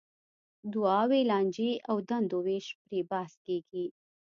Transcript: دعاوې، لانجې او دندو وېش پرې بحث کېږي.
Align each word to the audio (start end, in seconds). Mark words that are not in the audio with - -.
دعاوې، 0.73 1.21
لانجې 1.29 1.71
او 1.89 1.97
دندو 2.09 2.37
وېش 2.45 2.65
پرې 2.83 2.99
بحث 3.11 3.33
کېږي. 3.45 3.85